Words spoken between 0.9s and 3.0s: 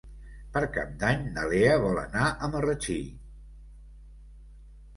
d'Any na Lea vol anar a Marratxí.